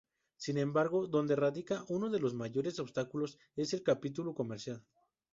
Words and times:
Sin 0.35 0.57
embargo, 0.57 1.05
donde 1.05 1.35
radica 1.35 1.85
uno 1.87 2.09
de 2.09 2.19
los 2.19 2.33
mayores 2.33 2.79
obstáculos 2.79 3.37
es 3.55 3.73
en 3.73 3.77
el 3.77 3.83
capítulo 3.85 4.33
comercial. 4.33 4.83